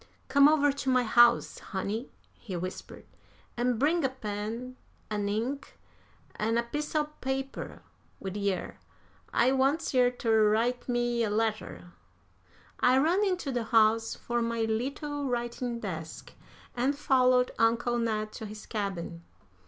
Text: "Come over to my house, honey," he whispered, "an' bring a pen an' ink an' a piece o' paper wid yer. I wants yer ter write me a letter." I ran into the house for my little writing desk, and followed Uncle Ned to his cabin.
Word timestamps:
"Come 0.29 0.47
over 0.47 0.71
to 0.71 0.89
my 0.89 1.03
house, 1.03 1.59
honey," 1.59 2.09
he 2.33 2.55
whispered, 2.55 3.05
"an' 3.55 3.77
bring 3.77 4.03
a 4.03 4.09
pen 4.09 4.75
an' 5.11 5.29
ink 5.29 5.77
an' 6.37 6.57
a 6.57 6.63
piece 6.63 6.95
o' 6.95 7.03
paper 7.03 7.83
wid 8.19 8.35
yer. 8.35 8.77
I 9.31 9.51
wants 9.51 9.93
yer 9.93 10.09
ter 10.09 10.49
write 10.49 10.89
me 10.89 11.23
a 11.23 11.29
letter." 11.29 11.91
I 12.79 12.97
ran 12.97 13.23
into 13.23 13.51
the 13.51 13.65
house 13.65 14.15
for 14.15 14.41
my 14.41 14.61
little 14.61 15.27
writing 15.29 15.79
desk, 15.81 16.33
and 16.75 16.97
followed 16.97 17.51
Uncle 17.59 17.99
Ned 17.99 18.31
to 18.31 18.47
his 18.47 18.65
cabin. 18.65 19.21